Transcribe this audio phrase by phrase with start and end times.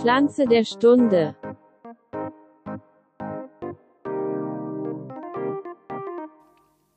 [0.00, 1.36] Pflanze der Stunde.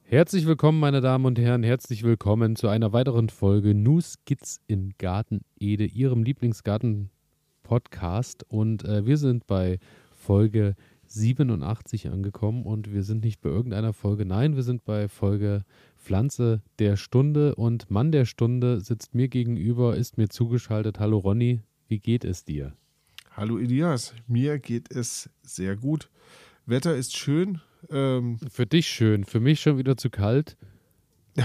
[0.03, 4.95] Herzlich willkommen, meine Damen und Herren, herzlich willkommen zu einer weiteren Folge Nu Skits in
[4.97, 8.43] Garten Ede, Ihrem Lieblingsgarten-Podcast.
[8.49, 9.79] Und äh, wir sind bei
[10.11, 10.75] Folge
[11.07, 15.63] 87 angekommen und wir sind nicht bei irgendeiner Folge, nein, wir sind bei Folge
[15.95, 20.99] Pflanze der Stunde und Mann der Stunde sitzt mir gegenüber, ist mir zugeschaltet.
[20.99, 22.73] Hallo Ronny, wie geht es dir?
[23.39, 26.09] Hallo Elias, mir geht es sehr gut.
[26.65, 27.61] Wetter ist schön.
[27.89, 30.57] Ähm, für dich schön, für mich schon wieder zu kalt.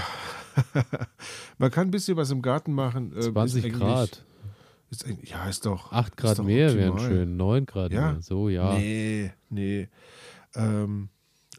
[1.59, 3.17] Man kann ein bisschen was im Garten machen.
[3.17, 4.25] Äh, 20 Grad.
[4.91, 5.93] Ist ja, ist doch.
[5.93, 8.11] 8 Grad doch mehr wären schön, 9 Grad ja?
[8.15, 8.23] mehr.
[8.23, 8.77] So, ja.
[8.77, 9.89] Nee, nee.
[10.57, 11.11] Ähm,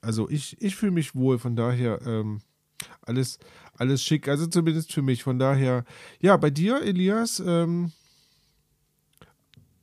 [0.02, 2.42] also ich, ich fühle mich wohl, von daher ähm,
[3.04, 3.40] alles,
[3.78, 4.28] alles schick.
[4.28, 5.24] Also zumindest für mich.
[5.24, 5.86] Von daher,
[6.20, 7.94] ja, bei dir, Elias, ähm,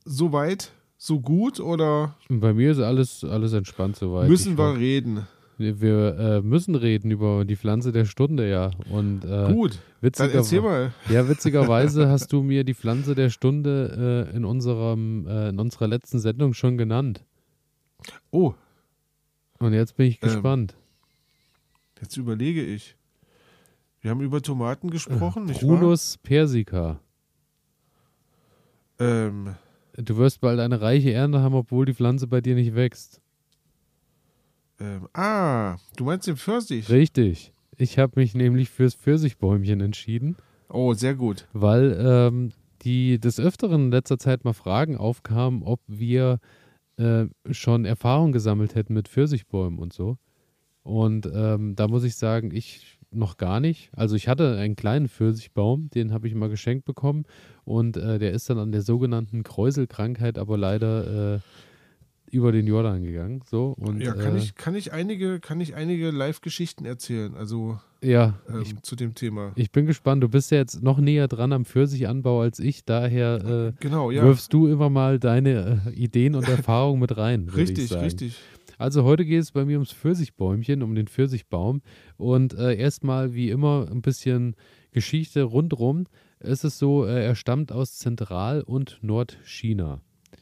[0.05, 2.15] soweit, so gut oder?
[2.29, 4.29] Bei mir ist alles, alles entspannt soweit.
[4.29, 5.27] Müssen wir reden.
[5.57, 8.71] Wir äh, müssen reden über die Pflanze der Stunde, ja.
[8.89, 10.93] Und, äh, Gut, dann erzähl mal.
[11.09, 15.87] Ja, witzigerweise hast du mir die Pflanze der Stunde äh, in, unserem, äh, in unserer
[15.87, 17.23] letzten Sendung schon genannt.
[18.31, 18.53] Oh.
[19.59, 20.75] Und jetzt bin ich ähm, gespannt.
[22.01, 22.97] Jetzt überlege ich.
[24.01, 26.99] Wir haben über Tomaten gesprochen, nicht Prunus persica.
[28.99, 29.55] Ähm,
[29.95, 33.21] Du wirst bald eine reiche Ernte haben, obwohl die Pflanze bei dir nicht wächst.
[34.79, 36.89] Ähm, ah, du meinst den Pfirsich?
[36.89, 37.53] Richtig.
[37.77, 40.35] Ich habe mich nämlich fürs Pfirsichbäumchen entschieden.
[40.69, 41.47] Oh, sehr gut.
[41.53, 46.39] Weil ähm, die des Öfteren in letzter Zeit mal Fragen aufkamen, ob wir
[46.97, 50.17] äh, schon Erfahrung gesammelt hätten mit Pfirsichbäumen und so.
[50.83, 53.89] Und ähm, da muss ich sagen, ich noch gar nicht.
[53.95, 57.25] Also ich hatte einen kleinen Pfirsichbaum, den habe ich mal geschenkt bekommen
[57.63, 61.39] und äh, der ist dann an der sogenannten Kräuselkrankheit aber leider äh,
[62.33, 63.41] über den Jordan gegangen.
[63.45, 65.39] So, und, ja, kann, äh, ich, kann ich einige,
[65.75, 69.53] einige Live-Geschichten erzählen, also ja, ähm, ich, zu dem Thema.
[69.55, 70.23] Ich bin gespannt.
[70.23, 74.23] Du bist ja jetzt noch näher dran am Pfirsichanbau als ich, daher äh, genau, ja.
[74.23, 77.49] wirfst du immer mal deine äh, Ideen und Erfahrungen mit rein.
[77.55, 78.39] richtig, richtig.
[78.77, 81.81] Also heute geht es bei mir ums Pfirsichbäumchen, um den Pfirsichbaum.
[82.17, 84.55] Und äh, erstmal wie immer ein bisschen
[84.91, 86.05] Geschichte rundrum.
[86.39, 90.01] Es ist so, äh, er stammt aus Zentral- und Nordchina.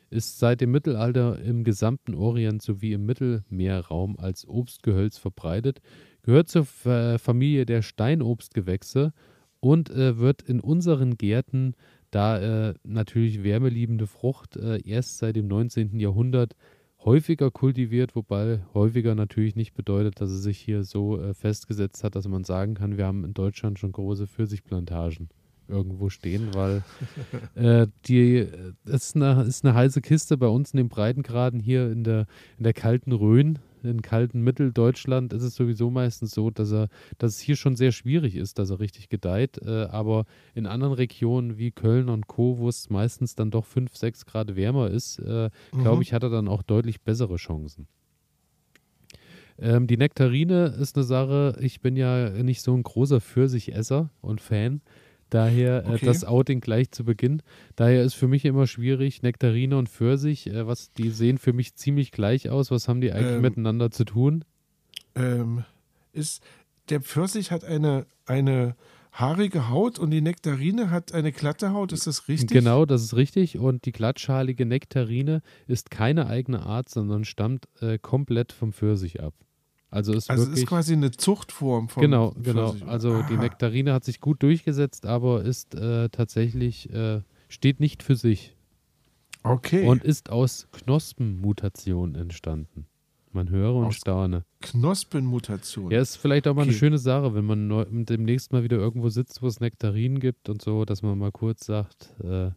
[0.09, 5.81] Ist seit dem Mittelalter im gesamten Orient sowie im Mittelmeerraum als Obstgehölz verbreitet,
[6.23, 9.13] gehört zur F Familie der Steinobstgewächse
[9.61, 11.75] und äh, wird in unseren Gärten,
[12.09, 15.97] da äh, natürlich wärmeliebende Frucht, äh, erst seit dem 19.
[15.99, 16.55] Jahrhundert
[17.03, 22.15] häufiger kultiviert, wobei häufiger natürlich nicht bedeutet, dass es sich hier so äh, festgesetzt hat,
[22.15, 25.29] dass man sagen kann, wir haben in Deutschland schon große Pfirsichplantagen
[25.67, 26.83] irgendwo stehen, weil
[27.55, 28.47] äh, die
[28.85, 32.27] das ist eine, ist eine heiße Kiste bei uns in den Breitengraden hier in der,
[32.57, 36.87] in der kalten Rhön in kalten Mitteldeutschland ist es sowieso meistens so, dass er,
[37.17, 39.59] dass es hier schon sehr schwierig ist, dass er richtig gedeiht.
[39.63, 43.95] Äh, aber in anderen Regionen wie Köln und Co., wo es meistens dann doch 5,
[43.95, 45.81] 6 Grad wärmer ist, äh, mhm.
[45.81, 47.87] glaube ich, hat er dann auch deutlich bessere Chancen.
[49.59, 54.41] Ähm, die Nektarine ist eine Sache, ich bin ja nicht so ein großer Pfirsichesser und
[54.41, 54.81] Fan.
[55.31, 56.05] Daher äh, okay.
[56.05, 57.41] das Outing gleich zu Beginn.
[57.77, 61.73] Daher ist für mich immer schwierig, Nektarine und Pfirsich, äh, was, die sehen für mich
[61.75, 62.69] ziemlich gleich aus.
[62.69, 64.43] Was haben die eigentlich ähm, miteinander zu tun?
[65.15, 65.63] Ähm,
[66.11, 66.43] ist,
[66.89, 68.75] der Pfirsich hat eine, eine
[69.13, 72.49] haarige Haut und die Nektarine hat eine glatte Haut, ist das richtig?
[72.49, 73.57] Genau, das ist richtig.
[73.57, 79.33] Und die glattschalige Nektarine ist keine eigene Art, sondern stammt äh, komplett vom Pfirsich ab.
[79.91, 82.75] Also ist also wirklich, ist quasi eine Zuchtform von Genau, genau.
[82.87, 83.27] Also Aha.
[83.29, 88.55] die Nektarine hat sich gut durchgesetzt, aber ist äh, tatsächlich, äh, steht nicht für sich.
[89.43, 89.85] Okay.
[89.85, 92.85] Und ist aus Knospenmutation entstanden.
[93.33, 94.45] Man höre und aus staune.
[94.61, 95.91] Knospenmutation.
[95.91, 96.69] Ja, ist vielleicht auch mal okay.
[96.69, 100.61] eine schöne Sache, wenn man demnächst mal wieder irgendwo sitzt, wo es Nektarinen gibt und
[100.61, 102.51] so, dass man mal kurz sagt, äh,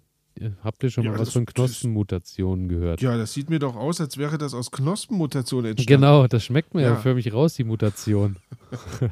[0.63, 3.01] Habt ihr schon ja, mal was von Knospenmutationen gehört?
[3.01, 6.01] Ja, das sieht mir doch aus, als wäre das aus Knospenmutationen entstanden.
[6.03, 8.37] Genau, das schmeckt mir ja, ja für mich raus, die Mutation.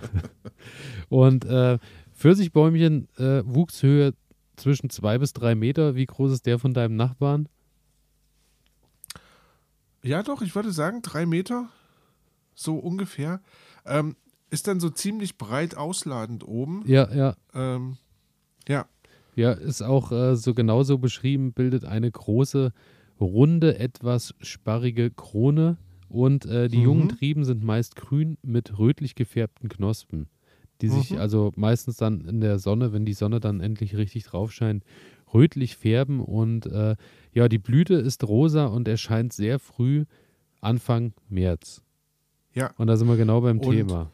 [1.09, 1.79] und äh,
[2.15, 4.15] Pfirsichbäumchen, äh, Wuchshöhe
[4.57, 5.95] zwischen zwei bis drei Meter.
[5.95, 7.49] Wie groß ist der von deinem Nachbarn?
[10.03, 11.69] Ja, doch, ich würde sagen drei Meter.
[12.55, 13.41] So ungefähr.
[13.87, 14.17] Ähm,
[14.51, 16.83] ist dann so ziemlich breit ausladend oben.
[16.87, 17.37] Ja, ja.
[17.55, 17.97] Ähm,
[18.69, 18.87] ja.
[19.34, 22.73] Ja, ist auch äh, so genauso beschrieben, bildet eine große,
[23.20, 26.84] runde, etwas sparrige Krone und äh, die mhm.
[26.84, 30.29] jungen Trieben sind meist grün mit rötlich gefärbten Knospen,
[30.82, 30.93] die mhm.
[30.93, 34.84] sich also meistens dann in der Sonne, wenn die Sonne dann endlich richtig drauf scheint,
[35.32, 36.96] rötlich färben und äh,
[37.32, 40.05] ja, die Blüte ist rosa und erscheint sehr früh,
[40.61, 41.82] Anfang März.
[42.55, 42.73] Ja.
[42.76, 44.11] Und da sind wir genau beim Und Thema.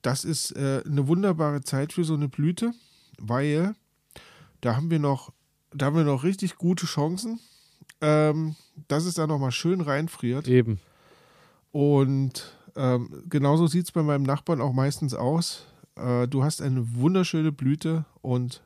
[0.00, 2.72] Das ist äh, eine wunderbare Zeit für so eine Blüte,
[3.18, 3.74] weil
[4.64, 5.32] da haben wir noch,
[5.72, 7.38] da haben wir noch richtig gute Chancen,
[8.00, 8.54] ähm,
[8.88, 10.48] dass es da nochmal schön reinfriert.
[10.48, 10.80] Eben.
[11.70, 15.66] Und ähm, genauso sieht es bei meinem Nachbarn auch meistens aus.
[15.96, 18.62] Äh, du hast eine wunderschöne Blüte und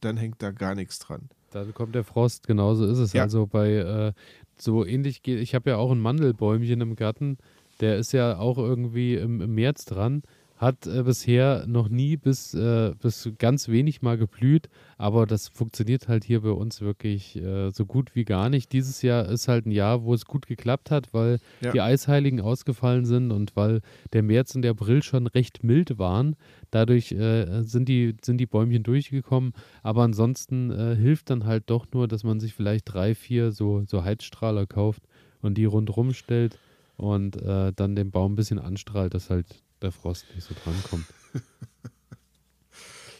[0.00, 1.28] dann hängt da gar nichts dran.
[1.50, 3.12] Da kommt der Frost, genauso ist es.
[3.12, 3.22] Ja.
[3.22, 4.12] Also bei äh,
[4.56, 7.36] so ähnlich geht, ich habe ja auch ein Mandelbäumchen im Garten,
[7.80, 10.22] der ist ja auch irgendwie im, im März dran,
[10.62, 16.06] hat äh, bisher noch nie bis, äh, bis ganz wenig mal geblüht, aber das funktioniert
[16.08, 18.72] halt hier bei uns wirklich äh, so gut wie gar nicht.
[18.72, 21.72] Dieses Jahr ist halt ein Jahr, wo es gut geklappt hat, weil Ja.
[21.72, 23.80] die Eisheiligen ausgefallen sind und weil
[24.12, 26.36] der März und der April schon recht mild waren.
[26.70, 29.52] Dadurch äh, sind, die, sind die Bäumchen durchgekommen.
[29.82, 33.84] Aber ansonsten äh, hilft dann halt doch nur, dass man sich vielleicht drei, vier so,
[33.86, 35.02] so Heizstrahler kauft
[35.40, 36.58] und die rundrum stellt
[36.96, 41.06] und äh, dann den Baum ein bisschen anstrahlt, dass halt der Frost nicht so drankommt.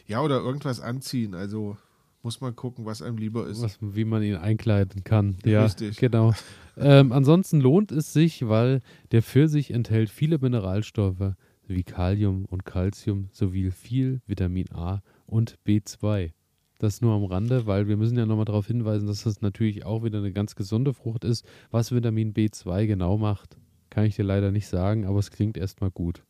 [0.05, 1.33] Ja, oder irgendwas anziehen.
[1.33, 1.77] Also
[2.23, 3.61] muss man gucken, was einem lieber ist.
[3.61, 5.37] Was, wie man ihn einkleiden kann.
[5.45, 5.97] Ja, Richtig.
[5.97, 6.33] genau.
[6.77, 8.81] ähm, ansonsten lohnt es sich, weil
[9.11, 11.33] der Pfirsich enthält viele Mineralstoffe
[11.67, 16.31] wie Kalium und Calcium sowie viel Vitamin A und B2.
[16.79, 20.03] Das nur am Rande, weil wir müssen ja nochmal darauf hinweisen, dass das natürlich auch
[20.03, 21.45] wieder eine ganz gesunde Frucht ist.
[21.71, 23.57] Was Vitamin B2 genau macht,
[23.89, 26.23] kann ich dir leider nicht sagen, aber es klingt erstmal gut.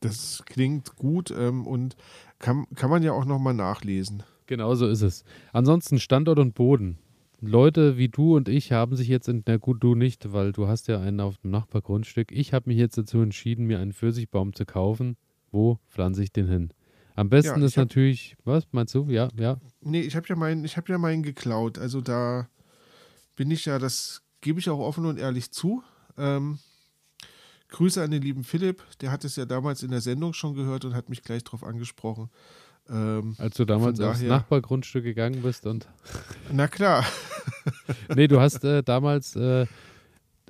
[0.00, 1.96] Das klingt gut ähm, und
[2.38, 4.22] kann, kann man ja auch nochmal nachlesen.
[4.46, 5.24] Genau so ist es.
[5.52, 6.98] Ansonsten Standort und Boden.
[7.40, 10.66] Leute wie du und ich haben sich jetzt, in, na gut, du nicht, weil du
[10.68, 12.32] hast ja einen auf dem Nachbargrundstück.
[12.32, 15.16] Ich habe mich jetzt dazu entschieden, mir einen Pfirsichbaum zu kaufen.
[15.50, 16.72] Wo pflanze ich den hin?
[17.16, 19.04] Am besten Ja, ist hab- natürlich, was meinst du?
[19.08, 19.58] Ja, ja.
[19.80, 21.78] Nee, ich habe ja meinen, ich habe ja meinen geklaut.
[21.78, 22.48] Also da
[23.36, 25.82] bin ich ja, das gebe ich auch offen und ehrlich zu.
[26.16, 26.58] Ähm,
[27.74, 30.84] Grüße an den lieben Philipp, der hat es ja damals in der Sendung schon gehört
[30.84, 32.30] und hat mich gleich darauf angesprochen.
[32.88, 35.88] Ähm, Als du damals Von aufs daher- Nachbargrundstück gegangen bist und.
[36.52, 37.04] na klar,
[38.14, 39.62] Nee, du hast äh, damals, äh,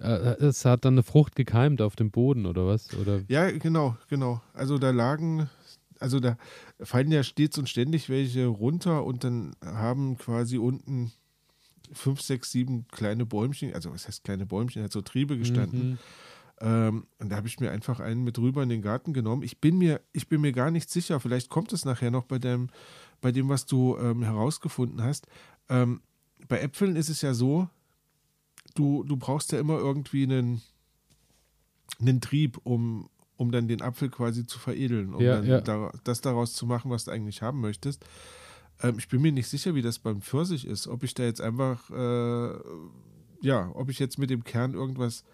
[0.00, 0.06] äh,
[0.44, 2.92] es hat dann eine Frucht gekeimt auf dem Boden oder was?
[2.94, 4.40] Oder ja, genau, genau.
[4.52, 5.48] Also da lagen,
[6.00, 6.36] also da
[6.80, 11.12] fallen ja stets und ständig welche runter und dann haben quasi unten
[11.92, 15.90] fünf, sechs, sieben kleine Bäumchen, also was heißt kleine Bäumchen, halt so Triebe gestanden.
[15.92, 15.98] Mhm.
[16.60, 19.42] Ähm, und da habe ich mir einfach einen mit rüber in den Garten genommen.
[19.42, 22.38] Ich bin mir, ich bin mir gar nicht sicher, vielleicht kommt es nachher noch bei
[22.38, 22.68] dem,
[23.20, 25.26] bei dem, was du ähm, herausgefunden hast.
[25.68, 26.00] Ähm,
[26.48, 27.68] bei Äpfeln ist es ja so,
[28.74, 30.62] du, du brauchst ja immer irgendwie einen,
[32.00, 35.60] einen Trieb, um, um dann den Apfel quasi zu veredeln, um Ja, dann ja.
[35.60, 38.04] Da, das daraus zu machen, was du eigentlich haben möchtest.
[38.82, 40.86] Ähm, ich bin mir nicht sicher, wie das beim Pfirsich ist.
[40.86, 42.58] Ob ich da jetzt einfach, äh,
[43.40, 45.24] ja, ob ich jetzt mit dem Kern irgendwas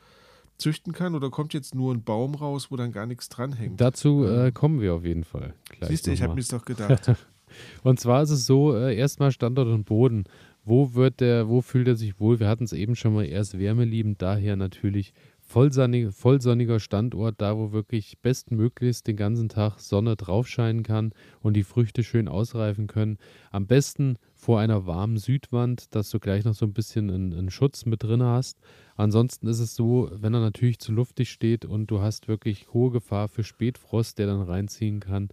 [0.61, 3.81] züchten kann oder kommt jetzt nur ein Baum raus, wo dann gar nichts dranhängt?
[3.81, 5.55] Dazu äh, kommen wir auf jeden Fall.
[5.81, 7.13] Siehst du, ich habe mir's doch gedacht.
[7.83, 10.25] Und zwar ist es so, äh, erstmal Standort und Boden.
[10.65, 12.39] Wo wird der, wo fühlt er sich wohl?
[12.39, 17.57] Wir hatten es eben schon mal, er ist wärmeliebend, daher natürlich vollsonnig, vollsonniger Standort, da
[17.57, 23.19] wo wirklich bestmöglichst den ganzen Tag Sonne draufscheinen kann und die Früchte schön ausreifen können.
[23.51, 27.51] Am besten vor einer warmen Südwand, dass du gleich noch so ein bisschen einen, einen
[27.51, 28.59] Schutz mit drin hast.
[28.97, 32.91] Ansonsten ist es so, wenn er natürlich zu luftig steht und du hast wirklich hohe
[32.91, 35.29] Gefahr für Spätfrost, der dann reinziehen kann,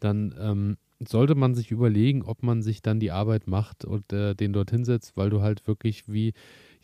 [0.00, 4.34] dann ähm, sollte man sich überlegen, ob man sich dann die Arbeit macht und äh,
[4.34, 6.34] den dorthin setzt, weil du halt wirklich wie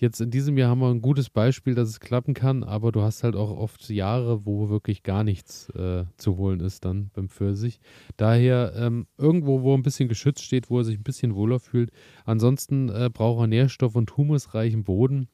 [0.05, 3.03] jetzt in diesem Jahr haben wir ein gutes Beispiel, dass es klappen kann, aber du
[3.03, 7.29] hast halt auch oft Jahre, wo wirklich gar nichts äh, zu holen ist dann beim
[7.29, 7.81] Pfirsich.
[8.17, 11.91] Daher ähm, irgendwo, wo ein bisschen geschützt steht, wo er sich ein bisschen wohler fühlt.
[12.25, 15.29] Ansonsten äh, braucht er Nährstoff- und humusreichen Boden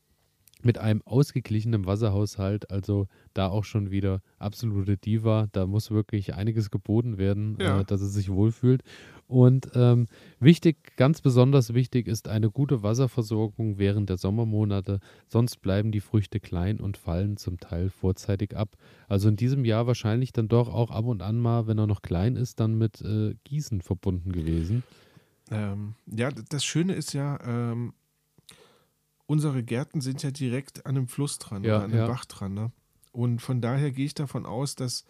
[0.63, 5.49] mit einem ausgeglichenen Wasserhaushalt, also da auch schon wieder absolute Diva.
[5.53, 7.81] Da muss wirklich einiges geboten werden, Ja.
[7.81, 8.83] äh, dass es sich wohlfühlt.
[9.27, 10.07] Und ähm,
[10.41, 14.99] wichtig, ganz besonders wichtig ist eine gute Wasserversorgung während der Sommermonate,
[15.29, 18.77] sonst bleiben die Früchte klein und fallen zum Teil vorzeitig ab.
[19.09, 22.03] Also in diesem Jahr wahrscheinlich dann doch auch ab und an mal, wenn er noch
[22.03, 24.83] klein ist, dann mit äh, Gießen verbunden gewesen.
[25.53, 27.93] ähm, ja, das Schöne ist ja, ähm,
[29.31, 32.07] unsere Gärten sind ja direkt an einem Fluss dran Ja, oder an einem ja.
[32.09, 32.53] Bach dran.
[32.53, 32.73] Ne?
[33.13, 35.05] Und von daher gehe ich davon aus, dass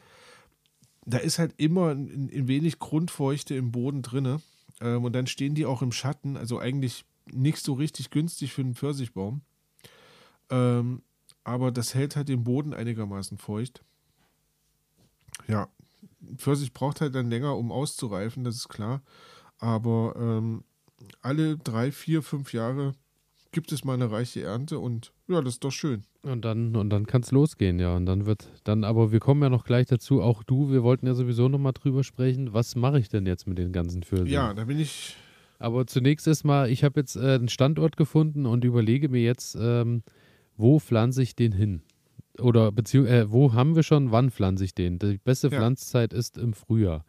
[1.07, 4.43] da ist halt immer ein, ein wenig Grundfeuchte im Boden drinne.
[4.83, 8.61] Ähm, und dann stehen die auch im Schatten, also eigentlich nicht so richtig günstig für
[8.61, 9.41] einen Pfirsichbaum.
[10.51, 11.01] Ähm,
[11.43, 13.83] aber das hält halt den Boden einigermaßen feucht.
[15.49, 15.71] Ja,
[16.37, 19.01] Pfirsich braucht halt dann länger, um auszureifen, das ist klar.
[19.57, 20.65] Aber ähm,
[21.23, 22.95] alle drei, vier, fünf Jahre
[23.53, 26.05] gibt es mal eine reiche Ernte und ja, das ist doch schön.
[26.23, 27.97] Und dann, und dann kann es losgehen, ja.
[27.97, 31.07] Und dann wird, dann, aber wir kommen ja noch gleich dazu, auch du, wir wollten
[31.07, 34.33] ja sowieso nochmal drüber sprechen, was mache ich denn jetzt mit den ganzen Pfirsichen?
[34.33, 35.17] Ja, da bin ich.
[35.59, 40.03] Aber zunächst erstmal, ich habe jetzt äh, einen Standort gefunden und überlege mir jetzt, ähm,
[40.57, 41.83] wo pflanze ich den hin?
[42.39, 44.99] Oder beziehungsweise, äh, wo haben wir schon, wann pflanze ich den?
[44.99, 45.59] Die beste Ja.
[45.59, 47.05] Pflanzzeit ist im Frühjahr.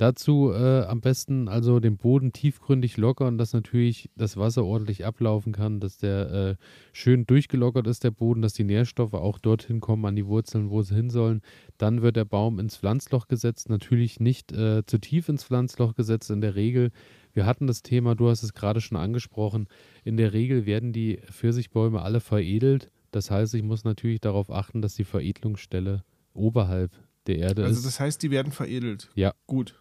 [0.00, 5.52] Dazu äh, am besten also den Boden tiefgründig lockern, dass natürlich das Wasser ordentlich ablaufen
[5.52, 6.56] kann, dass der äh,
[6.94, 10.80] schön durchgelockert ist, der Boden, dass die Nährstoffe auch dorthin kommen an die Wurzeln, wo
[10.80, 11.42] sie hin sollen.
[11.76, 16.30] Dann wird der Baum ins Pflanzloch gesetzt, natürlich nicht äh, zu tief ins Pflanzloch gesetzt
[16.30, 16.92] in der Regel.
[17.34, 19.68] Wir hatten das Thema, du hast es gerade schon angesprochen,
[20.02, 22.90] in der Regel werden die Pfirsichbäume alle veredelt.
[23.10, 26.90] Das heißt, ich muss natürlich darauf achten, dass die Veredelungsstelle oberhalb
[27.26, 27.84] der Erde Also ist.
[27.84, 29.10] das heißt, die werden veredelt.
[29.14, 29.34] Ja.
[29.46, 29.74] Gut.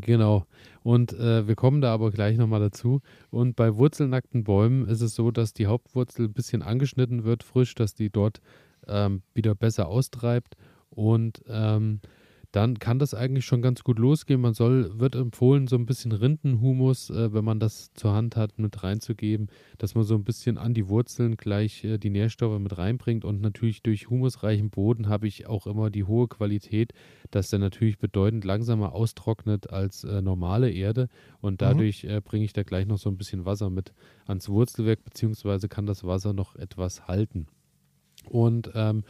[0.00, 0.46] Genau.
[0.82, 3.00] Und äh, wir kommen da aber gleich nochmal dazu.
[3.30, 7.74] Und bei wurzelnackten Bäumen ist es so, dass die Hauptwurzel ein bisschen angeschnitten wird, frisch,
[7.74, 8.40] dass die dort
[8.88, 10.56] ähm, wieder besser austreibt.
[10.90, 12.00] Und ähm,
[12.52, 14.40] dann kann das eigentlich schon ganz gut losgehen.
[14.40, 18.58] Man soll, wird empfohlen, so ein bisschen Rindenhumus, äh, wenn man das zur Hand hat,
[18.58, 22.76] mit reinzugeben, dass man so ein bisschen an die Wurzeln gleich äh, die Nährstoffe mit
[22.76, 23.24] reinbringt.
[23.24, 26.92] Und natürlich durch humusreichen Boden habe ich auch immer die hohe Qualität,
[27.30, 31.08] dass der natürlich bedeutend langsamer austrocknet als äh, normale Erde.
[31.40, 33.94] Und dadurch äh, bringe ich da gleich noch so ein bisschen Wasser mit
[34.26, 37.46] ans Wurzelwerk, beziehungsweise kann das Wasser noch etwas halten.
[38.28, 39.04] Und ähm,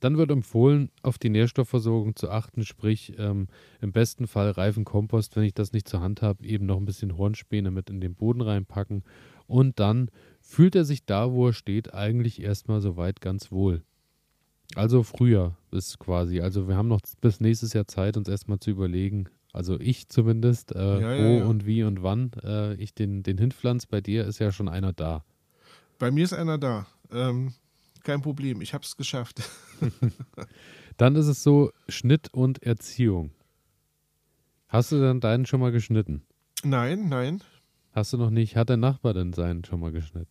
[0.00, 3.48] dann wird empfohlen, auf die Nährstoffversorgung zu achten, sprich ähm,
[3.80, 6.86] im besten Fall reifen Kompost, wenn ich das nicht zur Hand habe, eben noch ein
[6.86, 9.04] bisschen Hornspäne mit in den Boden reinpacken.
[9.46, 13.82] Und dann fühlt er sich da, wo er steht, eigentlich erstmal soweit ganz wohl.
[14.74, 16.40] Also früher ist quasi.
[16.40, 20.72] Also wir haben noch bis nächstes Jahr Zeit, uns erstmal zu überlegen, also ich zumindest,
[20.72, 21.44] äh, Ja, ja, wo ja.
[21.44, 23.88] und wie und wann äh, ich den, den hinpflanze.
[23.90, 25.24] Bei dir ist ja schon einer da.
[25.98, 26.86] Bei mir ist einer da.
[27.10, 27.52] Ähm,
[28.04, 29.42] kein Problem, ich habe es geschafft.
[30.96, 33.30] Dann ist es so Schnitt und Erziehung.
[34.68, 36.22] Hast du dann deinen schon mal geschnitten?
[36.62, 37.42] Nein, nein,
[37.92, 38.54] Hast du noch nicht?
[38.54, 40.30] Hat der Nachbar denn seinen schon mal geschnitten?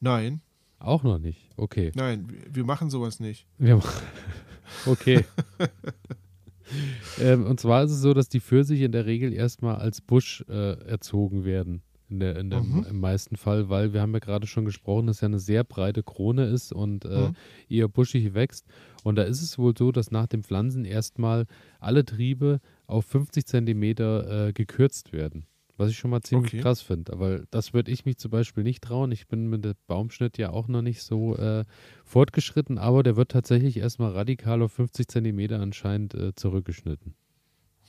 [0.00, 0.40] nein,
[0.80, 1.50] Auch noch nicht.
[1.56, 1.92] Okay.
[1.94, 3.46] nein, wir- machen sowas nicht.
[3.58, 4.02] Wir machen-
[4.86, 5.24] okay.
[7.20, 10.44] ähm, und zwar ist es so, dass die Pfirsiche in der Regel erstmal als Busch
[10.48, 11.82] äh, erzogen werden.
[12.10, 12.84] In der, in der, Mhm.
[12.90, 16.02] Im meisten Fall, weil wir haben ja gerade schon gesprochen, dass ja eine sehr breite
[16.02, 17.36] Krone ist und äh, Mhm.
[17.68, 18.66] eher buschig wächst.
[19.04, 21.46] Und da ist es wohl so, dass nach dem Pflanzen erstmal
[21.78, 25.46] alle Triebe auf 50 Zentimeter äh, gekürzt werden.
[25.76, 26.60] Was ich schon mal ziemlich Okay.
[26.60, 27.12] krass finde.
[27.12, 29.12] Aber das würde ich mich zum Beispiel nicht trauen.
[29.12, 31.64] Ich bin mit dem Baumschnitt ja auch noch nicht so äh,
[32.04, 37.14] fortgeschritten, aber der wird tatsächlich erstmal radikal auf 50 Zentimeter anscheinend äh, zurückgeschnitten.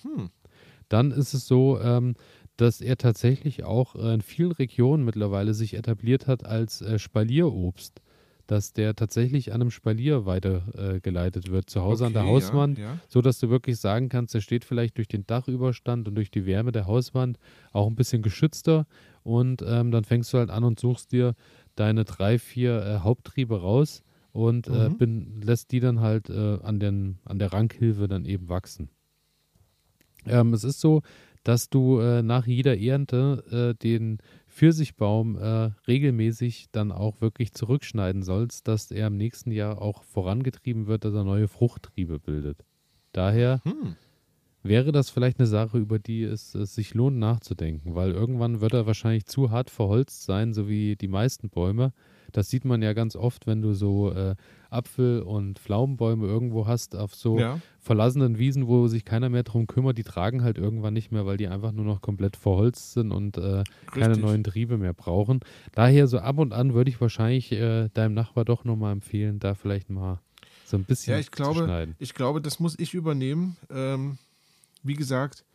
[0.03, 0.29] Hm.
[0.87, 2.15] Dann ist es so, ähm,
[2.61, 8.01] dass er tatsächlich auch äh, in vielen Regionen mittlerweile sich etabliert hat als äh, Spalierobst.
[8.47, 12.77] Dass der tatsächlich an einem Spalier weitergeleitet äh, wird, zu Hause an der Okay, Hauswand,
[12.77, 12.97] Ja, ja.
[13.07, 16.45] so dass du wirklich sagen kannst, der steht vielleicht durch den Dachüberstand und durch die
[16.45, 17.39] Wärme der Hauswand
[17.71, 18.85] auch ein bisschen geschützter
[19.23, 21.33] und ähm, dann fängst du halt an und suchst dir
[21.75, 24.03] deine drei, vier äh, Haupttriebe raus
[24.33, 24.97] und äh, Mhm.
[24.97, 28.89] bin, lässt die dann halt äh, an, den, an der Rankhilfe dann eben wachsen.
[30.25, 31.01] Ähm, es ist so,
[31.43, 38.21] dass du äh, nach jeder Ernte äh, den Pfirsichbaum äh, regelmäßig dann auch wirklich zurückschneiden
[38.23, 42.63] sollst, dass er im nächsten Jahr auch vorangetrieben wird, dass er neue Fruchttriebe bildet.
[43.11, 43.95] Daher Hm.
[44.63, 48.73] Wäre das vielleicht eine Sache, über die es, es sich lohnt nachzudenken, weil irgendwann wird
[48.73, 51.93] er wahrscheinlich zu hart verholzt sein, so wie die meisten Bäume.
[52.31, 54.35] Das sieht man ja ganz oft, wenn du so äh,
[54.69, 57.59] Apfel- und Pflaumenbäume irgendwo hast, auf so Ja.
[57.81, 61.35] verlassenen Wiesen, wo sich keiner mehr drum kümmert, die tragen halt irgendwann nicht mehr, weil
[61.35, 65.41] die einfach nur noch komplett verholzt sind und äh, keine neuen Triebe mehr brauchen.
[65.73, 69.53] Daher so ab und an würde ich wahrscheinlich äh, deinem Nachbar doch nochmal empfehlen, da
[69.53, 70.21] vielleicht mal
[70.63, 71.95] so ein bisschen Ja, ich zu glaube, schneiden.
[71.99, 73.57] ich glaube, das muss ich übernehmen.
[73.69, 74.17] Ähm,
[74.83, 75.45] wie gesagt,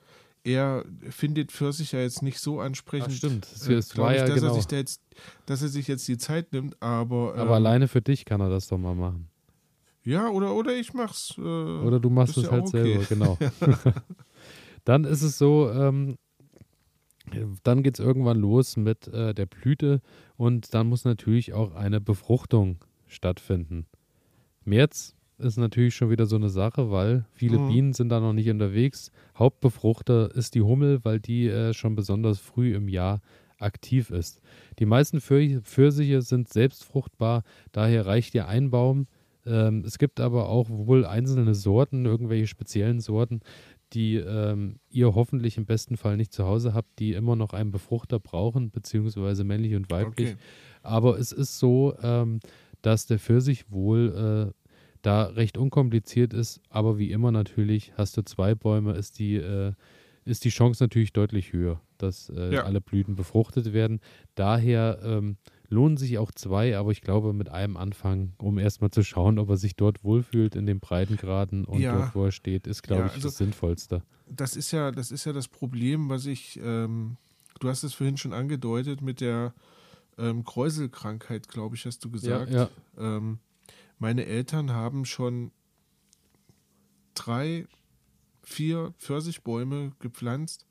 [0.44, 3.10] er findet Pfirsich ja jetzt nicht so ansprechend.
[3.10, 3.46] Ach, stimmt.
[3.46, 4.52] Es, äh, war ich, ja dass, genau.
[4.52, 5.02] er sich da jetzt,
[5.46, 8.48] dass er sich jetzt die Zeit nimmt, aber, ähm, Aber alleine für dich kann er
[8.48, 9.28] das doch mal machen.
[10.04, 11.34] ja, oder, oder ich mach's.
[11.36, 13.04] Äh, Oder du machst es halt okay.
[13.04, 13.38] selber, genau.
[14.84, 16.16] dann ist es so, ähm,
[17.64, 20.00] dann geht es irgendwann los mit äh, der Blüte
[20.36, 23.86] und dann muss natürlich auch eine Befruchtung stattfinden.
[24.64, 27.66] März ist natürlich schon wieder so eine Sache, weil viele Mhm.
[27.68, 29.10] Bienen sind da noch nicht unterwegs.
[29.38, 33.20] Hauptbefruchter ist die Hummel, weil die äh, schon besonders früh im Jahr
[33.58, 34.40] aktiv ist.
[34.78, 39.06] Die meisten Pfir- Pfirsiche sind selbstfruchtbar, daher reicht dir ein Baum.
[39.46, 43.40] Ähm, es gibt aber auch wohl einzelne Sorten, irgendwelche speziellen Sorten,
[43.92, 47.70] die ähm, ihr hoffentlich im besten Fall nicht zu Hause habt, die immer noch einen
[47.70, 50.30] Befruchter brauchen, beziehungsweise männlich und weiblich.
[50.32, 50.36] Okay.
[50.82, 52.40] Aber es ist so, ähm,
[52.82, 54.65] dass der Pfirsich wohl äh,
[55.06, 59.72] da recht unkompliziert ist, aber wie immer natürlich, hast du zwei Bäume, ist die, äh,
[60.24, 62.64] ist die Chance natürlich deutlich höher, dass äh, Ja.
[62.64, 64.00] alle Blüten befruchtet werden.
[64.34, 65.36] Daher ähm,
[65.68, 69.48] lohnen sich auch zwei, aber ich glaube mit einem Anfang, um erstmal zu schauen, ob
[69.50, 71.92] er sich dort wohlfühlt in den Breitengraden und Ja.
[72.00, 74.02] dort, wo er steht, ist, glaube Ja, ich, also- das Sinnvollste.
[74.28, 77.16] Das ist ja, das ist ja das Problem, was ich, ähm,
[77.60, 79.54] du hast es vorhin schon angedeutet mit der
[80.18, 82.50] ähm, Kräuselkrankheit, glaube ich, hast du gesagt.
[82.50, 83.38] Ja, Ähm,
[83.98, 85.52] meine Eltern haben schon
[87.14, 87.66] drei,
[88.42, 90.66] vier Pfirsichbäume gepflanzt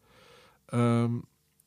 [0.72, 1.24] ähm,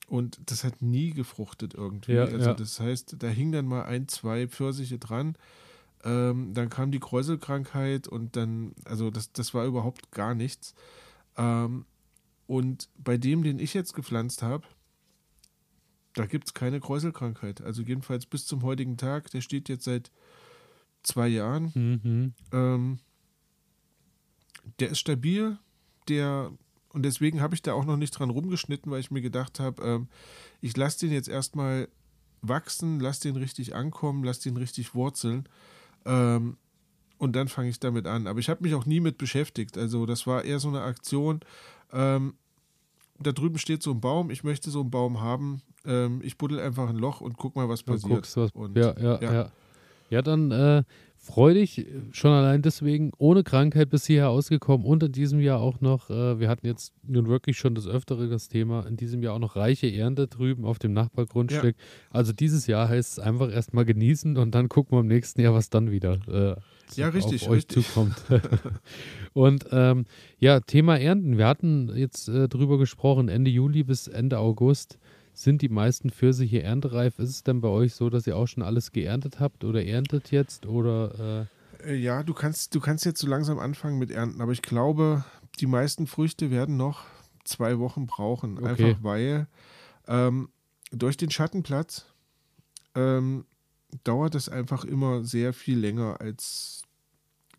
[0.08, 2.12] und das hat nie gefruchtet irgendwie.
[2.12, 2.54] Ja, also ja.
[2.54, 5.36] das heißt, da hing dann mal ein, zwei Pfirsiche dran.
[6.04, 10.74] Ähm, dann kam die Kräuselkrankheit und dann, also das, das war überhaupt gar nichts.
[11.36, 11.84] Ähm,
[12.46, 14.66] und bei dem, den ich jetzt gepflanzt habe,
[16.14, 17.60] da gibt es keine Kräuselkrankheit.
[17.60, 20.10] Also jedenfalls bis zum heutigen Tag, der steht jetzt seit
[21.08, 21.72] zwei Jahren.
[21.74, 22.34] Mhm.
[22.52, 22.98] Ähm,
[24.78, 25.58] der ist stabil,
[26.08, 26.52] der
[26.90, 29.82] und deswegen habe ich da auch noch nicht dran rumgeschnitten, weil ich mir gedacht habe,
[29.82, 30.08] ähm,
[30.60, 31.88] ich lasse den jetzt erstmal
[32.40, 35.48] wachsen, lasse den richtig ankommen, lasse den richtig wurzeln
[36.06, 36.56] ähm,
[37.18, 38.26] und dann fange ich damit an.
[38.26, 39.76] Aber ich habe mich auch nie mit beschäftigt.
[39.76, 41.40] Also das war eher so eine Aktion.
[41.92, 42.34] Ähm,
[43.18, 45.62] da drüben steht so ein Baum, ich möchte so einen Baum haben.
[45.84, 48.12] Ähm, ich buddel einfach ein Loch und guck mal, was passiert.
[48.12, 49.52] guckst, was, Und, ja, ja, ja, ja.
[50.10, 50.22] Ja.
[50.22, 50.82] dann äh,
[51.28, 55.80] freu dich schon allein deswegen, ohne Krankheit bis hierher ausgekommen und in diesem Jahr auch
[55.80, 59.34] noch, äh, wir hatten jetzt nun wirklich schon das Öftere das Thema, in diesem Jahr
[59.34, 61.76] auch noch reiche Ernte drüben auf dem Nachbargrundstück.
[62.10, 65.54] Also dieses Jahr heißt es einfach erstmal genießen und dann gucken wir im nächsten Jahr,
[65.54, 66.56] was dann wieder äh,
[66.98, 67.86] Ja, richtig, auf euch richtig.
[67.86, 68.16] zukommt.
[69.34, 70.06] und ähm,
[70.38, 71.36] ja, Thema Ernten.
[71.36, 74.98] Wir hatten jetzt äh, drüber gesprochen, Ende Juli bis Ende August
[75.42, 77.18] sind die meisten Pfirsiche erntereif.
[77.18, 80.30] Ist es denn bei euch so, dass ihr auch schon alles geerntet habt oder erntet
[80.30, 80.66] jetzt?
[80.66, 81.48] Oder
[81.84, 85.24] Äh, Ja, du kannst, du kannst jetzt so langsam anfangen mit Ernten, aber ich glaube,
[85.60, 87.04] die meisten Früchte werden noch
[87.44, 88.58] zwei Wochen brauchen.
[88.58, 88.68] Okay.
[88.68, 89.46] Einfach weil
[90.08, 90.48] ähm,
[90.90, 92.06] durch den Schattenplatz
[92.94, 93.44] ähm,
[94.04, 96.82] dauert es einfach immer sehr viel länger als,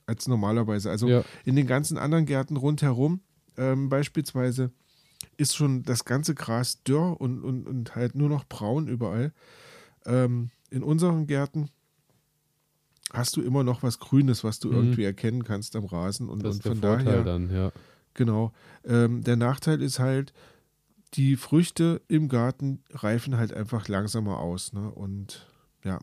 [0.06, 0.90] als normalerweise.
[0.90, 3.22] Also äh, ja, in den ganzen anderen Gärten rundherum
[3.58, 4.72] ähm, beispielsweise
[5.38, 9.32] ist schon das ganze Gras dürr und, und, und halt nur noch braun überall.
[10.06, 11.70] Ähm, in unseren Gärten
[13.12, 14.76] hast du immer noch was Grünes, was du Mhm.
[14.76, 16.30] irgendwie erkennen kannst am Rasen.
[16.30, 17.72] Und, das und ist der von Vorteil daher, dann, ja.
[18.14, 18.52] genau.
[18.86, 20.34] Ähm, der Nachteil ist halt,
[21.16, 24.74] die Früchte im Garten reifen halt einfach langsamer aus.
[24.74, 24.92] Ne?
[24.92, 25.48] Und
[25.84, 26.00] ja,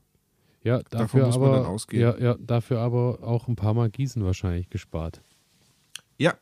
[0.65, 2.03] Ja, Davon dafür muss man aber, dann ausgehen.
[2.03, 5.23] Ja, ja, dafür aber auch ein paar Mal Gießen wahrscheinlich gespart.
[6.19, 6.35] ja,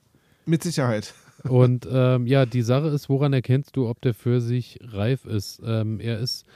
[0.47, 1.15] mit Sicherheit.
[1.49, 5.61] Und ähm, ja, die Sache ist, woran erkennst du, ob der Pfirsich reif ist?
[5.65, 6.47] Ähm, er ist,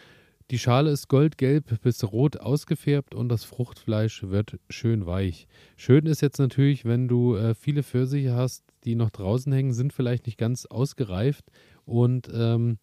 [0.51, 5.47] die Schale ist goldgelb bis rot ausgefärbt und das Fruchtfleisch wird schön weich.
[5.77, 9.93] Schön ist jetzt natürlich, wenn du äh, viele Pfirsiche hast, die noch draußen hängen, sind
[9.93, 11.45] vielleicht nicht ganz ausgereift
[11.85, 12.79] und ähm,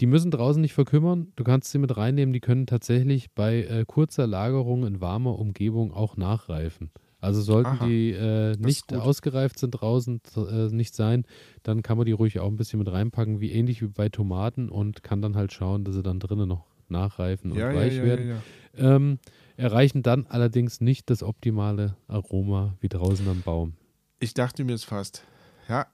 [0.00, 1.32] die müssen draußen nicht verkümmern.
[1.36, 2.32] Du kannst sie mit reinnehmen.
[2.32, 6.90] Die können tatsächlich bei äh, kurzer Lagerung in warmer Umgebung auch nachreifen.
[7.20, 11.24] Also sollten Aha, die äh, nicht ausgereift sind draußen, äh, nicht sein,
[11.62, 14.68] dann kann man die ruhig auch ein bisschen mit reinpacken, wie ähnlich wie bei Tomaten
[14.68, 18.04] und kann dann halt schauen, dass sie dann drinnen noch nachreifen und Ja, weich ja,
[18.04, 18.42] ja, werden.
[18.76, 19.18] Ähm,
[19.56, 23.74] erreichen dann allerdings nicht das optimale Aroma wie draußen am Baum.
[24.18, 25.24] Ich dachte mir es fast.
[25.68, 25.86] Ja,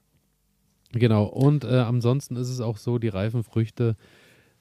[0.93, 3.97] Genau, und äh, ansonsten ist es auch so, die reifen Früchte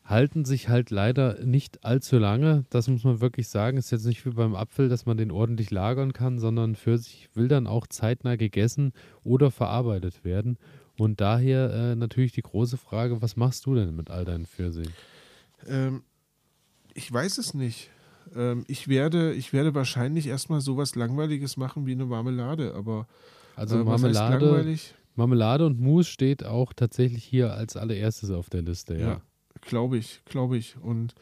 [0.06, 2.64] halten sich halt leider nicht allzu lange.
[2.70, 3.76] Das muss man wirklich sagen.
[3.76, 7.28] Ist jetzt nicht wie beim Apfel, dass man den ordentlich lagern kann, sondern für sich
[7.34, 8.92] will dann auch zeitnah gegessen
[9.24, 10.58] oder verarbeitet werden.
[10.96, 14.92] Und daher äh, natürlich die große Frage, was machst du denn mit all deinen Pfirsichen?
[15.66, 16.04] Ähm,
[16.94, 17.90] ich weiß es nicht.
[18.34, 23.06] Ähm, ich, werde, ich werde wahrscheinlich erstmal sowas Langweiliges machen wie eine Marmelade, aber
[23.56, 24.78] Also äh, Marmelade?
[25.16, 29.08] Marmelade und Mousse steht auch tatsächlich hier als allererstes auf der Liste, ja.
[29.08, 29.20] Ja,
[29.66, 30.76] glaube ich, glaube ich.
[30.78, 31.14] Und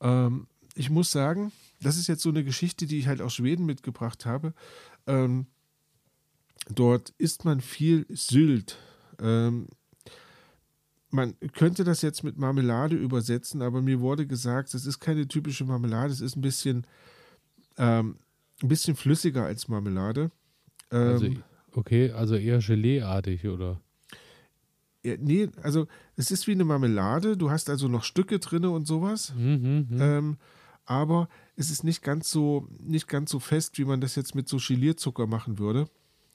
[0.00, 3.66] ähm, ich muss sagen, das ist jetzt so eine Geschichte, die ich halt aus Schweden
[3.66, 4.54] mitgebracht habe.
[5.06, 5.46] Ähm,
[6.68, 8.78] dort isst man viel Sylt.
[9.20, 9.68] Ähm,
[11.10, 15.64] man könnte das jetzt mit Marmelade übersetzen, aber mir wurde gesagt, das ist keine typische
[15.64, 16.86] Marmelade, es ist ein bisschen,
[17.78, 18.16] ähm,
[18.62, 20.30] ein bisschen flüssiger als Marmelade.
[20.92, 21.30] Ähm, Also,
[21.72, 23.80] okay, also eher Gelee-artig, oder?
[25.02, 25.86] Ja, nee, also
[26.16, 29.32] es ist wie eine Marmelade, du hast also noch Stücke drinne und sowas.
[29.36, 30.00] Mhm, mhm.
[30.00, 30.36] Ähm,
[30.84, 34.48] aber es ist nicht ganz so nicht ganz so fest, wie man das jetzt mit
[34.48, 35.88] so Gelierzucker machen würde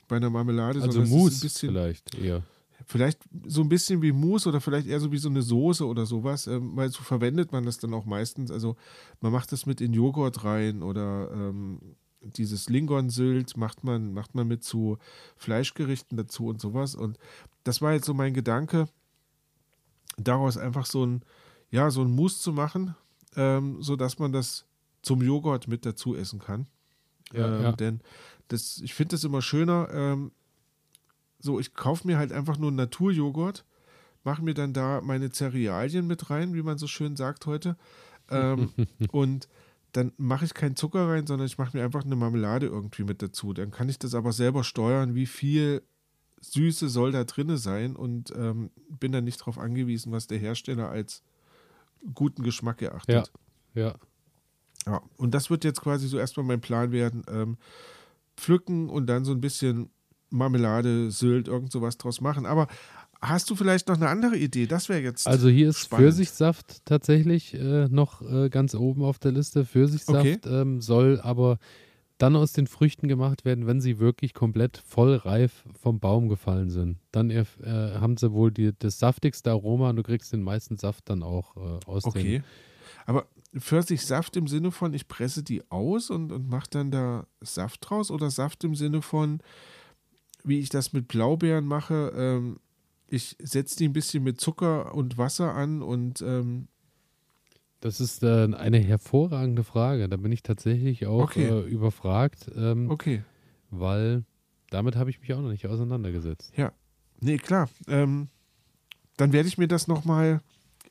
[0.07, 0.81] bei einer Marmelade.
[0.81, 2.43] also Mousse ein bisschen, vielleicht eher.
[2.85, 6.05] vielleicht so ein bisschen wie Mousse oder vielleicht eher so wie so eine Soße oder
[6.05, 8.49] sowas, ähm, weil so verwendet man das dann auch meistens.
[8.49, 8.77] Also
[9.21, 11.79] man macht das mit in Joghurt rein oder ähm,
[12.25, 14.97] dieses Lingon-Sylt macht man, macht man mit zu
[15.37, 16.95] Fleischgerichten dazu und sowas.
[16.95, 17.17] Und
[17.63, 18.87] das war jetzt so mein Gedanke,
[20.17, 21.23] daraus einfach so ein,
[21.71, 22.95] ja, so ein Mousse zu machen,
[23.35, 24.65] ähm, sodass man das
[25.01, 26.67] zum Joghurt mit dazu essen kann.
[27.33, 27.71] Ja, ähm, ja.
[27.73, 28.01] Denn
[28.47, 29.89] das, ich finde das immer schöner.
[29.91, 30.31] Ähm,
[31.39, 33.65] so, ich kaufe mir halt einfach nur einen Naturjoghurt,
[34.23, 37.77] mache mir dann da meine Cerealien mit rein, wie man so schön sagt heute.
[38.29, 38.71] Ähm,
[39.11, 39.47] und
[39.95, 43.21] dann mache ich keinen Zucker rein, sondern ich mache mir einfach eine Marmelade irgendwie mit
[43.21, 43.53] dazu.
[43.53, 45.83] Dann kann ich das aber selber steuern, wie viel
[46.41, 50.89] Süße soll da drinne sein und ähm, bin dann nicht darauf angewiesen, was der Hersteller
[50.89, 51.23] als
[52.13, 53.31] guten Geschmack erachtet.
[53.73, 53.95] Ja.
[54.85, 57.23] Ja, und das wird jetzt quasi so erstmal mein Plan werden.
[57.29, 57.57] Ähm,
[58.37, 59.89] pflücken und dann so ein bisschen
[60.29, 62.45] Marmelade, Sylt, irgend sowas draus machen.
[62.45, 62.67] Aber
[63.21, 64.67] hast du vielleicht noch eine andere Idee?
[64.67, 65.27] Das wäre jetzt.
[65.27, 66.05] Also hier ist spannend.
[66.05, 69.65] Pfirsichsaft tatsächlich äh, noch äh, ganz oben auf der Liste.
[69.65, 71.57] Pfirsichsaft ähm, soll aber
[72.17, 76.97] dann aus den Früchten gemacht werden, wenn sie wirklich komplett vollreif vom Baum gefallen sind.
[77.11, 81.09] Dann äh, haben sie wohl die, das saftigste Aroma und du kriegst den meisten Saft
[81.09, 82.43] dann auch äh, aus den Okay.
[83.05, 87.89] Aber Pfirsichsaft im Sinne von, ich presse die aus und, und mache dann da Saft
[87.89, 88.11] draus?
[88.11, 89.39] Oder Saft im Sinne von,
[90.43, 92.59] wie ich das mit Blaubeeren mache, ähm,
[93.07, 96.67] ich setze die ein bisschen mit Zucker und Wasser an und ähm,
[97.81, 100.09] Das ist äh, eine hervorragende Frage.
[100.09, 101.47] Da bin ich tatsächlich auch Okay.
[101.49, 103.23] äh, überfragt, ähm, okay.
[103.69, 104.23] weil
[104.71, 106.51] damit habe ich mich auch noch nicht auseinandergesetzt.
[107.21, 107.69] Nee, klar.
[107.87, 108.27] Ähm,
[109.17, 110.41] dann werde ich mir das nochmal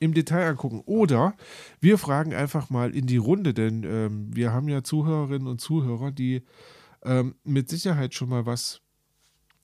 [0.01, 0.83] im Detail angucken.
[0.87, 1.35] Oder
[1.81, 6.11] wir fragen einfach mal in die Runde, denn ähm, wir haben ja Zuhörerinnen und Zuhörer,
[6.13, 6.43] die
[7.03, 8.81] ähm, mit Sicherheit schon mal was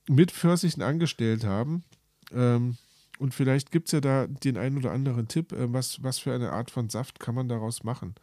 [0.09, 1.83] mit Pfirsichen angestellt haben.
[2.33, 2.77] Ähm,
[3.19, 6.35] und vielleicht gibt es ja da den einen oder anderen Tipp, äh, was, was für
[6.35, 8.15] eine Art von Saft kann man daraus machen.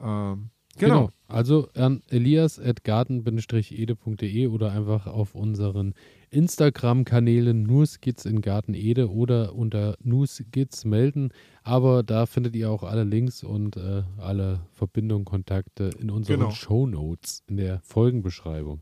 [0.00, 1.10] Ähm, genau.
[1.28, 5.94] Also an elias.garten-ede.de oder einfach auf unseren
[6.30, 11.30] Instagram-Kanälen nur Skits in Garten Ede oder unter nur Skits melden.
[11.62, 16.50] Aber da findet ihr auch alle Links und äh, alle Verbindungen, Kontakte in unseren Genau.
[16.50, 18.80] Shownotes in der Folgenbeschreibung.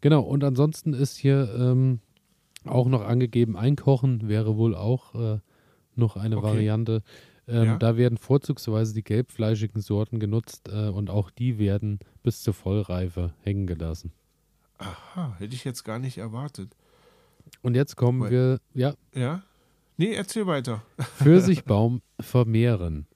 [0.00, 2.00] Genau, und ansonsten ist hier ähm,
[2.66, 5.38] auch noch angegeben, einkochen wäre wohl auch äh,
[5.96, 6.46] noch eine Okay.
[6.46, 7.02] Variante.
[7.48, 7.78] Ähm, Ja.
[7.78, 13.32] Da werden vorzugsweise die gelbfleischigen Sorten genutzt äh, und auch die werden bis zur Vollreife
[13.42, 14.12] hängen gelassen.
[14.78, 16.76] Aha, hätte ich jetzt gar nicht erwartet.
[17.62, 19.42] Und jetzt kommen Weil- wir, ja, Ja?
[19.96, 20.82] Nee, erzähl weiter.
[21.18, 23.06] Pfirsichbaum vermehren.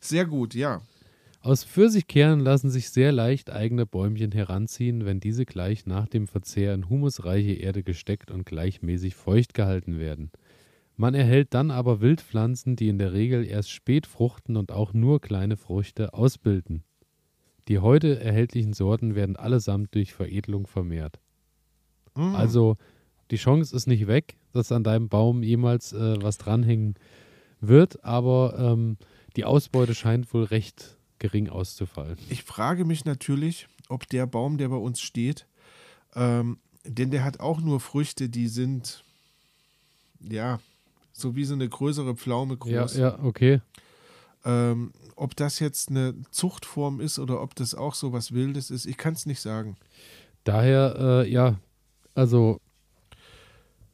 [0.00, 0.80] Sehr gut, ja.
[1.44, 6.72] Aus Pfirsichkernen lassen sich sehr leicht eigene Bäumchen heranziehen, wenn diese gleich nach dem Verzehr
[6.72, 10.30] in humusreiche Erde gesteckt und gleichmäßig feucht gehalten werden.
[10.96, 15.20] Man erhält dann aber Wildpflanzen, die in der Regel erst spät fruchten und auch nur
[15.20, 16.82] kleine Früchte ausbilden.
[17.68, 21.20] Die heute erhältlichen Sorten werden allesamt durch Veredelung vermehrt.
[22.14, 22.34] Mm.
[22.34, 22.78] Also
[23.30, 26.94] die Chance ist nicht weg, dass an deinem Baum jemals äh, was dranhängen
[27.60, 28.96] wird, aber ähm,
[29.36, 32.18] die Ausbeute scheint wohl recht gering auszufallen.
[32.28, 35.46] Ich frage mich natürlich, ob der Baum, der bei uns steht,
[36.14, 39.04] ähm, denn der hat auch nur Früchte, die sind,
[40.20, 40.60] ja,
[41.12, 42.96] so wie so eine größere Pflaume Ja, groß.
[42.98, 43.62] ja, okay.
[44.44, 48.84] Ähm, ob das jetzt eine Zuchtform ist oder ob das auch so was Wildes ist,
[48.84, 49.78] ich kann es nicht sagen.
[50.44, 51.58] Daher, äh, ja,
[52.14, 52.60] also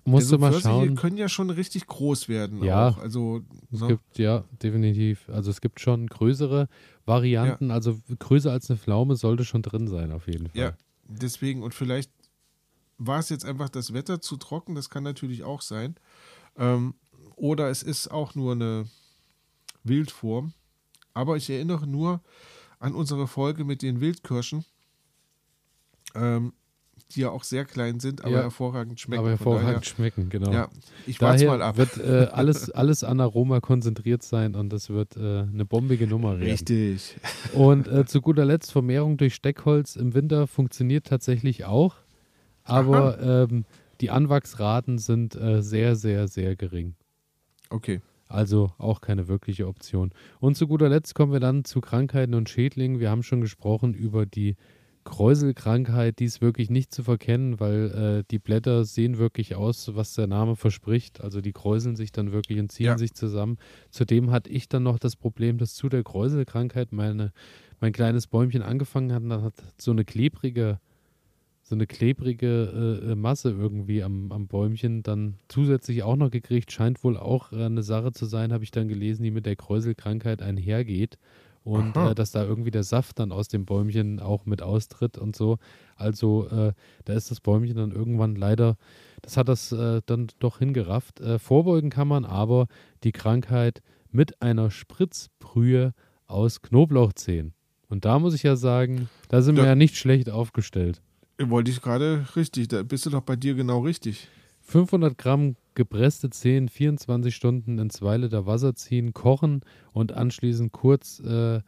[0.04, 0.94] musst Denn so du mal Pfirsiche schauen.
[0.96, 2.62] können ja schon richtig groß werden.
[2.64, 2.88] Ja.
[2.88, 2.98] Auch.
[2.98, 3.88] Also, Es ne?
[3.88, 5.28] gibt, ja, definitiv.
[5.28, 6.68] Also es gibt schon größere
[7.06, 7.70] Varianten.
[7.70, 10.60] Also größer als eine Pflaume sollte schon drin sein, auf jeden Fall.
[10.60, 10.72] Ja,
[11.06, 12.10] deswegen, und vielleicht
[12.98, 15.96] war es jetzt einfach das Wetter zu trocken, das kann natürlich auch sein.
[16.56, 16.94] Ähm,
[17.36, 18.86] oder es ist auch nur eine
[19.84, 20.52] Wildform.
[21.14, 22.20] Aber ich erinnere nur
[22.78, 24.64] an unsere Folge mit den Wildkirschen,
[26.14, 26.52] ähm,
[27.14, 29.20] die ja auch sehr klein sind, aber Ja, hervorragend schmecken.
[29.20, 30.46] Aber hervorragend schmecken, genau.
[30.46, 30.68] Daher, ja,
[31.06, 31.76] ich warte Daher mal ab.
[31.76, 36.38] wird äh, alles, alles an Aroma konzentriert sein und das wird äh, eine bombige Nummer
[36.38, 36.50] werden.
[36.50, 37.16] Richtig.
[37.52, 41.96] Und äh, zu guter Letzt, Vermehrung durch Steckholz im Winter funktioniert tatsächlich auch,
[42.64, 43.64] aber ähm,
[44.00, 46.94] die Anwachsraten sind äh, sehr, sehr, sehr gering.
[47.68, 48.00] Okay.
[48.28, 50.12] Also auch keine wirkliche Option.
[50.38, 53.00] Und zu guter Letzt kommen wir dann zu Krankheiten und Schädlingen.
[53.00, 54.54] Wir haben schon gesprochen über die
[55.04, 60.14] Kräuselkrankheit, die ist wirklich nicht zu verkennen, weil äh, die Blätter sehen wirklich aus, was
[60.14, 61.20] der Name verspricht.
[61.22, 62.98] Also die kräuseln sich dann wirklich und ziehen Ja.
[62.98, 63.56] sich zusammen.
[63.90, 67.32] Zudem hatte ich dann noch das Problem, dass zu der Kräuselkrankheit meine,
[67.80, 70.80] mein kleines Bäumchen angefangen hat und dann hat so eine klebrige,
[71.62, 76.72] so eine klebrige äh, äh, Masse irgendwie am, am Bäumchen dann zusätzlich auch noch gekriegt.
[76.72, 79.56] Scheint wohl auch äh, eine Sache zu sein, habe ich dann gelesen, die mit der
[79.56, 81.18] Kräuselkrankheit einhergeht.
[81.62, 85.36] Und äh, dass da irgendwie der Saft dann aus dem Bäumchen auch mit austritt und
[85.36, 85.58] so.
[85.94, 86.72] Also äh,
[87.04, 88.76] da ist das Bäumchen dann irgendwann leider,
[89.22, 91.20] das hat das äh, dann doch hingerafft.
[91.38, 92.66] vorbeugen kann man aber
[93.04, 95.92] die Krankheit mit einer Spritzbrühe
[96.26, 97.54] aus Knoblauchzehen.
[97.88, 101.02] Und da muss ich ja sagen, da sind da, wir ja nicht schlecht aufgestellt.
[101.38, 104.28] Wollte ich gerade richtig, da bist du doch bei dir genau richtig.
[104.60, 111.20] 500 Gramm gepresste Zehen 24 Stunden in 2 Liter Wasser ziehen, kochen und anschließend kurz
[111.20, 111.60] äh,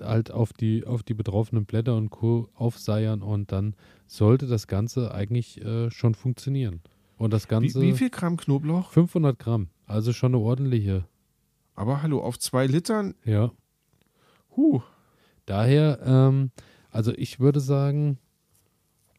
[0.00, 2.48] halt auf die, auf die betroffenen Blätter und Co.
[2.54, 3.74] aufseiern und dann
[4.06, 6.80] sollte das Ganze eigentlich äh, schon funktionieren.
[7.16, 7.80] Und das Ganze.
[7.80, 8.90] Wie, wie, viel Gramm Knoblauch?
[8.90, 11.04] 500 Gramm, also schon eine ordentliche.
[11.74, 13.14] Aber hallo, auf zwei Litern?
[13.24, 13.52] Ja.
[14.56, 14.80] Huh.
[15.46, 16.50] Daher, ähm,
[16.90, 18.18] also ich würde sagen,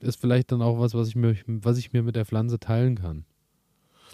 [0.02, 2.96] ist vielleicht dann auch was, was ich mir, was ich mir mit der Pflanze teilen
[2.96, 3.26] kann.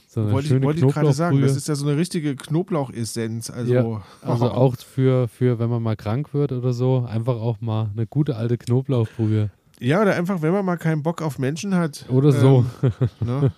[0.07, 3.49] So wollte ich, wollte ich gerade sagen, das ist ja so eine richtige Knoblauchessenz.
[3.49, 4.49] Also, ja, also oh.
[4.49, 8.35] auch für, für, wenn man mal krank wird oder so, einfach auch mal eine gute
[8.35, 9.51] alte Knoblauchbrühe.
[9.79, 12.05] Ja, oder einfach, wenn man mal keinen Bock auf Menschen hat.
[12.09, 12.65] Oder ähm, so.
[13.25, 13.51] ne?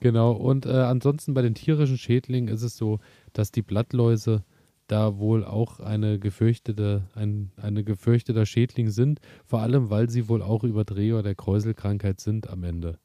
[0.00, 2.98] Genau, und äh, ansonsten bei den tierischen Schädlingen ist es so,
[3.32, 4.44] dass die Blattläuse
[4.88, 10.42] da wohl auch eine gefürchtete, ein eine gefürchteter Schädling sind, vor allem weil sie wohl
[10.42, 12.98] auch Überdreher der Kräuselkrankheit sind am Ende.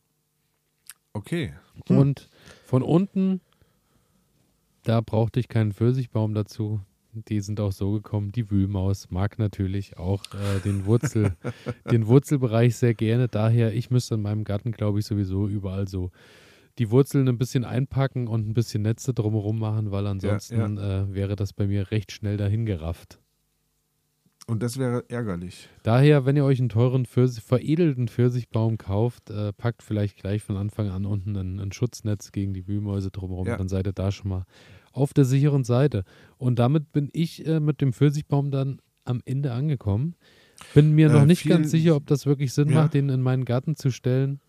[1.11, 1.53] Okay.
[1.87, 1.97] Hm.
[1.97, 2.29] Und
[2.65, 3.41] von unten,
[4.83, 6.81] da brauchte ich keinen Pfirsichbaum dazu.
[7.13, 8.31] Die sind auch so gekommen.
[8.31, 11.35] Die Wühlmaus mag natürlich auch äh, den, Wurzel,
[11.91, 13.27] den Wurzelbereich sehr gerne.
[13.27, 16.09] Daher, ich müsste in meinem Garten, glaube ich, sowieso überall so
[16.79, 21.03] die Wurzeln ein bisschen einpacken und ein bisschen Netze drumherum machen, weil ansonsten ja, ja.
[21.03, 23.19] Äh, wäre das bei mir recht schnell dahin gerafft.
[24.45, 25.69] Und das wäre ärgerlich.
[25.83, 30.57] Daher, wenn ihr euch einen teuren, Pfirsich, veredelten Pfirsichbaum kauft, äh, packt vielleicht gleich von
[30.57, 33.47] Anfang an unten ein, ein Schutznetz gegen die Wühlmäuse drumherum.
[33.47, 33.57] Ja.
[33.57, 34.45] Dann seid ihr da schon mal
[34.91, 36.03] auf der sicheren Seite.
[36.37, 40.15] Und damit bin ich äh, mit dem Pfirsichbaum dann am Ende angekommen.
[40.73, 42.75] Bin mir noch äh, nicht ganz sicher, ob das wirklich Sinn ja.
[42.75, 44.41] macht, den in meinen Garten zu stellen.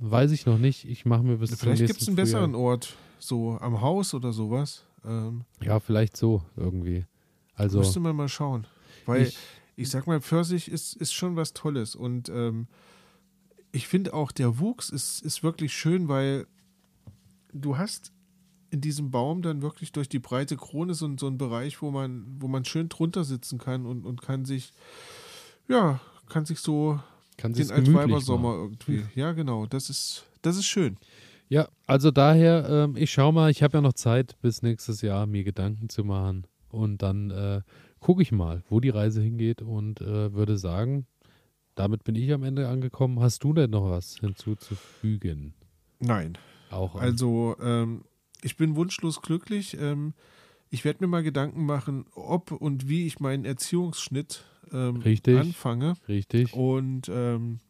[0.00, 0.84] Weiß ich noch nicht.
[0.84, 2.40] Ich mache mir bis Vielleicht zum nächsten gibt es einen Frühjahr.
[2.40, 4.84] besseren Ort, so am Haus oder sowas.
[5.04, 7.06] Ähm, ja, vielleicht so irgendwie.
[7.54, 8.66] Also müsste man mal schauen.
[9.06, 9.38] Weil ich,
[9.76, 11.94] ich sag mal, Pfirsich ist, ist schon was Tolles.
[11.94, 12.66] Und ähm,
[13.72, 16.46] ich finde auch, der Wuchs ist, ist wirklich schön, weil
[17.52, 18.12] du hast
[18.70, 22.24] in diesem Baum dann wirklich durch die breite Krone so, so einen Bereich, wo man,
[22.40, 24.72] wo man schön drunter sitzen kann und, und kann sich,
[25.68, 26.98] ja, kann sich so
[27.36, 29.04] kann den Altweibersommer irgendwie.
[29.14, 29.66] Ja, genau.
[29.66, 30.96] Das ist, das ist schön.
[31.48, 35.26] Ja, also daher, ähm, ich schau mal, ich habe ja noch Zeit bis nächstes Jahr,
[35.26, 36.46] mir Gedanken zu machen.
[36.70, 37.60] Und dann äh,
[38.00, 41.06] gucke ich mal, wo die Reise hingeht und äh, würde sagen,
[41.74, 43.20] damit bin ich am Ende angekommen.
[43.20, 45.54] Hast du denn noch was hinzuzufügen?
[46.00, 46.38] Nein.
[46.70, 46.94] Auch.
[46.94, 48.04] Also, ähm,
[48.42, 49.76] ich bin wunschlos glücklich.
[49.78, 50.14] Ähm,
[50.70, 55.38] ich werde mir mal Gedanken machen, ob und wie ich meinen Erziehungsschnitt ähm, Richtig.
[55.38, 55.94] anfange.
[56.08, 56.54] Richtig.
[56.54, 57.60] Und ähm,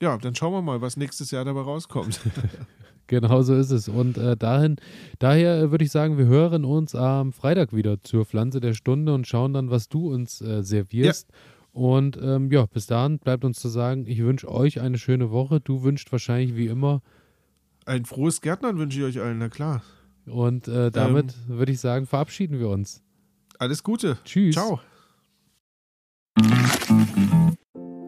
[0.00, 2.20] ja, dann schauen wir mal, was nächstes Jahr dabei rauskommt.
[3.08, 3.88] Genau so ist es.
[3.88, 4.76] Und äh, dahin,
[5.18, 9.14] daher äh, würde ich sagen, wir hören uns am Freitag wieder zur Pflanze der Stunde
[9.14, 11.28] und schauen dann, was du uns äh, servierst.
[11.30, 11.36] Ja.
[11.72, 15.58] Und ähm, ja, bis dahin bleibt uns zu sagen, ich wünsche euch eine schöne Woche.
[15.58, 17.02] Du wünschst wahrscheinlich wie immer.
[17.86, 19.82] Ein frohes Gärtnern wünsche ich euch allen, na klar.
[20.26, 23.02] Und äh, damit ähm, würde ich sagen, verabschieden wir uns.
[23.58, 24.18] Alles Gute.
[24.24, 24.54] Tschüss.
[24.54, 24.80] Ciao.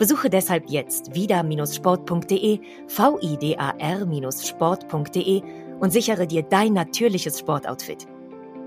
[0.00, 2.58] Besuche deshalb jetzt vida-sport.de,
[2.88, 5.42] vidar-sport.de
[5.78, 8.06] und sichere dir dein natürliches Sportoutfit.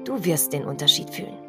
[0.06, 1.43] Du wirst den Unterschied fühlen.